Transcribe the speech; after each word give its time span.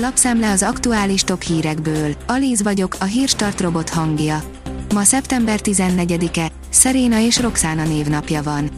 Lapszemle 0.00 0.50
az 0.50 0.62
aktuális 0.62 1.22
top 1.22 1.42
hírekből. 1.42 2.14
Alíz 2.26 2.62
vagyok, 2.62 2.96
a 3.00 3.04
hírstart 3.04 3.60
robot 3.60 3.88
hangja. 3.88 4.42
Ma 4.94 5.02
szeptember 5.02 5.60
14-e, 5.62 6.50
Szeréna 6.70 7.20
és 7.20 7.40
Roxana 7.40 7.84
névnapja 7.84 8.42
van. 8.42 8.70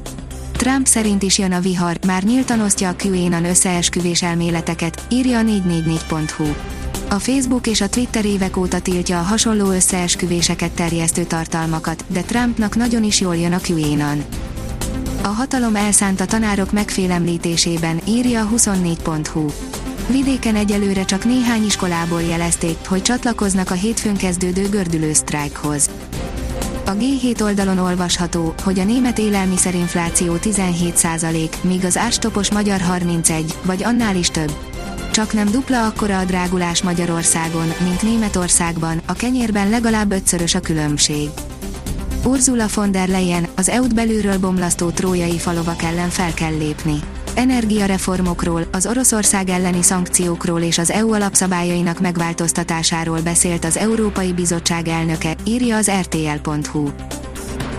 Trump 0.52 0.86
szerint 0.86 1.22
is 1.22 1.38
jön 1.38 1.52
a 1.52 1.60
vihar, 1.60 1.98
már 2.06 2.22
nyíltan 2.22 2.60
osztja 2.60 2.88
a 2.88 2.94
QAnon 3.04 3.44
összeesküvés 3.44 4.22
elméleteket, 4.22 5.02
írja 5.08 5.38
a 5.38 5.42
444.hu. 5.42 6.44
A 7.08 7.18
Facebook 7.18 7.66
és 7.66 7.80
a 7.80 7.88
Twitter 7.88 8.24
évek 8.24 8.56
óta 8.56 8.80
tiltja 8.80 9.18
a 9.18 9.22
hasonló 9.22 9.70
összeesküvéseket 9.70 10.70
terjesztő 10.70 11.24
tartalmakat, 11.24 12.04
de 12.06 12.20
Trumpnak 12.20 12.76
nagyon 12.76 13.04
is 13.04 13.20
jól 13.20 13.36
jön 13.36 13.52
a 13.52 13.60
QAnon. 13.68 14.24
A 15.22 15.28
hatalom 15.28 15.76
elszánt 15.76 16.20
a 16.20 16.26
tanárok 16.26 16.72
megfélemlítésében, 16.72 18.00
írja 18.06 18.40
a 18.40 18.48
24.hu. 18.54 19.46
Vidéken 20.10 20.56
egyelőre 20.56 21.04
csak 21.04 21.24
néhány 21.24 21.64
iskolából 21.64 22.22
jelezték, 22.22 22.76
hogy 22.88 23.02
csatlakoznak 23.02 23.70
a 23.70 23.74
hétfőn 23.74 24.16
kezdődő 24.16 24.68
gördülő 24.68 25.12
sztrájkhoz. 25.12 25.90
A 26.86 26.90
G7 26.90 27.42
oldalon 27.42 27.78
olvasható, 27.78 28.54
hogy 28.62 28.78
a 28.78 28.84
német 28.84 29.18
élelmiszerinfláció 29.18 30.36
17%, 30.42 31.50
míg 31.62 31.84
az 31.84 31.96
árstopos 31.96 32.50
magyar 32.50 32.80
31, 32.80 33.54
vagy 33.62 33.82
annál 33.82 34.16
is 34.16 34.28
több. 34.28 34.52
Csak 35.10 35.32
nem 35.32 35.50
dupla 35.50 35.86
akkora 35.86 36.18
a 36.18 36.24
drágulás 36.24 36.82
Magyarországon, 36.82 37.72
mint 37.82 38.02
Németországban, 38.02 39.00
a 39.06 39.12
kenyérben 39.12 39.68
legalább 39.68 40.12
ötszörös 40.12 40.54
a 40.54 40.60
különbség. 40.60 41.28
Ursula 42.24 42.66
von 42.74 42.90
der 42.90 43.08
Leyen, 43.08 43.46
az 43.56 43.68
EU-t 43.68 43.94
belülről 43.94 44.38
bomlasztó 44.38 44.90
trójai 44.90 45.38
falovak 45.38 45.82
ellen 45.82 46.08
fel 46.08 46.34
kell 46.34 46.56
lépni 46.56 47.00
energiareformokról, 47.34 48.62
az 48.72 48.86
Oroszország 48.86 49.48
elleni 49.48 49.82
szankciókról 49.82 50.60
és 50.60 50.78
az 50.78 50.90
EU 50.90 51.12
alapszabályainak 51.12 52.00
megváltoztatásáról 52.00 53.20
beszélt 53.20 53.64
az 53.64 53.76
Európai 53.76 54.32
Bizottság 54.32 54.88
elnöke, 54.88 55.36
írja 55.44 55.76
az 55.76 55.90
rtl.hu. 56.00 56.88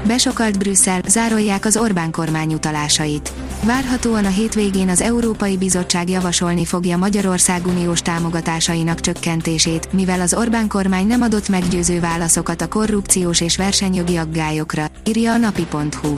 Besokalt 0.08 0.58
Brüsszel, 0.58 1.02
zárolják 1.08 1.66
az 1.66 1.78
Orbán 1.78 2.12
kormány 2.12 2.54
utalásait. 2.54 3.34
Várhatóan 3.64 4.26
a 4.26 4.30
hétvégén 4.30 4.90
az 4.90 5.02
Európai 5.02 5.58
Bizottság 5.58 6.10
javasolni 6.10 6.66
fogja 6.66 6.98
Magyarország 6.98 7.68
uniós 7.68 8.02
támogatásainak 8.02 9.00
csökkentését, 9.00 9.94
mivel 9.94 10.22
az 10.22 10.34
Orbán 10.34 10.68
kormány 10.68 11.08
nem 11.08 11.22
adott 11.22 11.50
meggyőző 11.50 12.00
válaszokat 12.00 12.62
a 12.62 12.68
korrupciós 12.68 13.42
és 13.42 13.58
versenyjogi 13.58 14.18
aggályokra, 14.18 14.86
írja 15.06 15.34
a 15.34 15.38
napi.hu. 15.38 16.18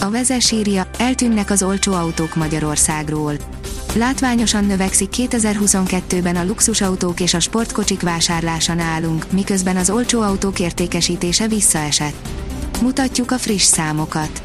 A 0.00 0.10
vezes 0.10 0.50
írja, 0.50 0.86
eltűnnek 0.98 1.50
az 1.50 1.62
olcsó 1.62 1.92
autók 1.92 2.34
Magyarországról. 2.34 3.34
Látványosan 3.94 4.64
növekszik 4.64 5.08
2022-ben 5.16 6.36
a 6.36 6.44
luxusautók 6.44 7.20
és 7.20 7.34
a 7.34 7.40
sportkocsik 7.40 8.02
vásárlása 8.02 8.74
nálunk, 8.74 9.32
miközben 9.32 9.76
az 9.76 9.90
olcsó 9.90 10.20
autók 10.20 10.60
értékesítése 10.60 11.48
visszaesett. 11.48 12.28
Mutatjuk 12.82 13.30
a 13.30 13.38
friss 13.38 13.64
számokat. 13.64 14.42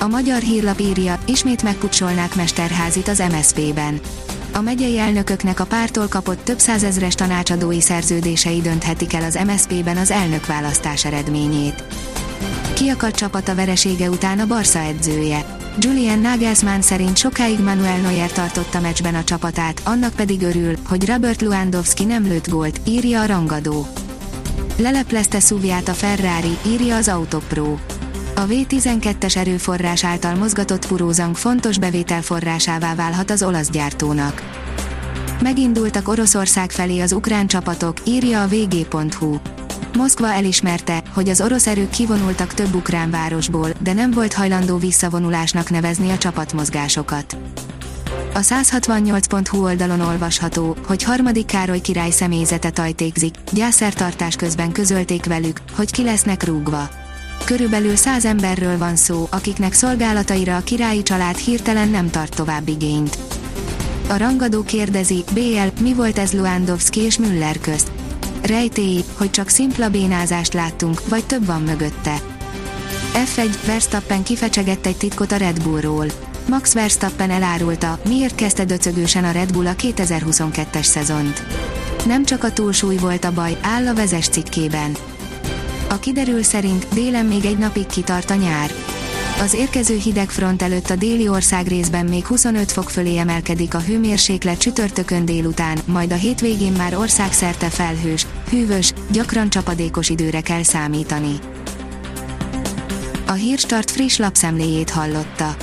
A 0.00 0.06
magyar 0.06 0.40
hírlap 0.40 0.80
írja, 0.80 1.18
ismét 1.26 1.62
megkutsolnák 1.62 2.34
Mesterházit 2.34 3.08
az 3.08 3.22
MSZP-ben. 3.30 4.00
A 4.52 4.60
megyei 4.60 4.98
elnököknek 4.98 5.60
a 5.60 5.66
pártól 5.66 6.06
kapott 6.06 6.44
több 6.44 6.58
százezres 6.58 7.14
tanácsadói 7.14 7.80
szerződései 7.80 8.60
dönthetik 8.60 9.14
el 9.14 9.24
az 9.24 9.38
MSZP-ben 9.46 9.96
az 9.96 10.10
elnökválasztás 10.10 11.04
eredményét 11.04 11.84
kiakadt 12.80 13.16
csapat 13.16 13.48
a 13.48 13.54
veresége 13.54 14.10
után 14.10 14.38
a 14.38 14.46
Barca 14.46 14.78
edzője. 14.78 15.56
Julian 15.78 16.18
Nagelsmann 16.18 16.80
szerint 16.80 17.16
sokáig 17.16 17.60
Manuel 17.60 18.00
Neuer 18.00 18.32
tartotta 18.32 18.80
meccsben 18.80 19.14
a 19.14 19.24
csapatát, 19.24 19.80
annak 19.84 20.14
pedig 20.14 20.42
örül, 20.42 20.74
hogy 20.88 21.06
Robert 21.06 21.40
Lewandowski 21.40 22.04
nem 22.04 22.24
lőtt 22.24 22.48
gólt, 22.48 22.80
írja 22.86 23.20
a 23.20 23.26
rangadó. 23.26 23.86
Leleplezte 24.76 25.40
szúvját 25.40 25.88
a 25.88 25.92
Ferrari, 25.92 26.58
írja 26.66 26.96
az 26.96 27.08
Autopro. 27.08 27.76
A 28.34 28.46
V12-es 28.46 29.36
erőforrás 29.36 30.04
által 30.04 30.34
mozgatott 30.34 30.84
furózang 30.84 31.36
fontos 31.36 31.78
bevételforrásává 31.78 32.94
válhat 32.94 33.30
az 33.30 33.42
olasz 33.42 33.70
gyártónak. 33.70 34.42
Megindultak 35.42 36.08
Oroszország 36.08 36.70
felé 36.70 37.00
az 37.00 37.12
ukrán 37.12 37.46
csapatok, 37.46 37.96
írja 38.04 38.42
a 38.42 38.48
vg.hu. 38.48 39.36
Moszkva 39.96 40.32
elismerte, 40.32 41.02
hogy 41.14 41.28
az 41.28 41.40
orosz 41.40 41.66
erők 41.66 41.90
kivonultak 41.90 42.54
több 42.54 42.74
ukrán 42.74 43.10
városból, 43.10 43.70
de 43.82 43.92
nem 43.92 44.10
volt 44.10 44.32
hajlandó 44.32 44.76
visszavonulásnak 44.76 45.70
nevezni 45.70 46.10
a 46.10 46.18
csapatmozgásokat. 46.18 47.36
A 48.34 48.38
168.hu 48.38 49.62
oldalon 49.62 50.00
olvasható, 50.00 50.76
hogy 50.86 51.02
harmadik 51.02 51.46
Károly 51.46 51.80
király 51.80 52.10
személyzete 52.10 52.70
tajtékzik, 52.70 53.34
gyászertartás 53.52 54.36
közben 54.36 54.72
közölték 54.72 55.24
velük, 55.24 55.60
hogy 55.76 55.90
ki 55.90 56.02
lesznek 56.02 56.44
rúgva. 56.44 56.88
Körülbelül 57.44 57.96
száz 57.96 58.24
emberről 58.24 58.78
van 58.78 58.96
szó, 58.96 59.28
akiknek 59.30 59.72
szolgálataira 59.72 60.56
a 60.56 60.62
királyi 60.62 61.02
család 61.02 61.36
hirtelen 61.36 61.88
nem 61.88 62.10
tart 62.10 62.34
tovább 62.34 62.68
igényt. 62.68 63.18
A 64.08 64.16
rangadó 64.16 64.62
kérdezi, 64.62 65.24
BL, 65.32 65.82
mi 65.82 65.94
volt 65.94 66.18
ez 66.18 66.32
Luandowski 66.32 67.00
és 67.00 67.18
Müller 67.18 67.60
közt? 67.60 67.99
Rejtély, 68.50 69.04
hogy 69.16 69.30
csak 69.30 69.48
szimpla 69.48 69.88
bénázást 69.88 70.52
láttunk, 70.52 71.08
vagy 71.08 71.24
több 71.26 71.46
van 71.46 71.62
mögötte. 71.62 72.20
F1 73.14 73.54
Verstappen 73.66 74.22
kifecsegett 74.22 74.86
egy 74.86 74.96
titkot 74.96 75.32
a 75.32 75.36
Red 75.36 75.62
Bullról. 75.62 76.06
Max 76.48 76.72
Verstappen 76.72 77.30
elárulta, 77.30 77.98
miért 78.08 78.34
kezdte 78.34 78.64
döcögősen 78.64 79.24
a 79.24 79.30
Red 79.30 79.52
Bull 79.52 79.66
a 79.66 79.74
2022-es 79.74 80.82
szezont. 80.82 81.42
Nem 82.06 82.24
csak 82.24 82.44
a 82.44 82.52
túlsúly 82.52 82.96
volt 82.96 83.24
a 83.24 83.32
baj, 83.32 83.56
áll 83.62 83.86
a 83.86 83.94
vezes 83.94 84.28
cikkében. 84.28 84.96
A 85.88 85.98
kiderül 85.98 86.42
szerint 86.42 86.86
délen 86.94 87.26
még 87.26 87.44
egy 87.44 87.58
napig 87.58 87.86
kitart 87.86 88.30
a 88.30 88.34
nyár. 88.34 88.70
Az 89.38 89.54
érkező 89.54 89.96
hideg 89.96 90.30
front 90.30 90.62
előtt 90.62 90.90
a 90.90 90.96
déli 90.96 91.28
ország 91.28 91.66
részben 91.66 92.06
még 92.06 92.26
25 92.26 92.72
fok 92.72 92.90
fölé 92.90 93.18
emelkedik 93.18 93.74
a 93.74 93.80
hőmérséklet 93.80 94.58
csütörtökön 94.58 95.24
délután, 95.24 95.78
majd 95.84 96.12
a 96.12 96.14
hétvégén 96.14 96.72
már 96.72 96.96
országszerte 96.96 97.68
felhős, 97.68 98.26
hűvös, 98.50 98.92
gyakran 99.10 99.50
csapadékos 99.50 100.08
időre 100.08 100.40
kell 100.40 100.62
számítani. 100.62 101.38
A 103.26 103.32
Hírstart 103.32 103.90
friss 103.90 104.16
lapszemléjét 104.16 104.90
hallotta. 104.90 105.56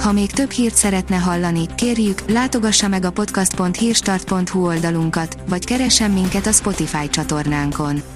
Ha 0.00 0.12
még 0.12 0.30
több 0.30 0.50
hírt 0.50 0.74
szeretne 0.74 1.16
hallani, 1.16 1.66
kérjük, 1.74 2.30
látogassa 2.30 2.88
meg 2.88 3.04
a 3.04 3.10
podcast.hírstart.hu 3.10 4.66
oldalunkat, 4.66 5.36
vagy 5.48 5.64
keressen 5.64 6.10
minket 6.10 6.46
a 6.46 6.52
Spotify 6.52 7.08
csatornánkon. 7.10 8.15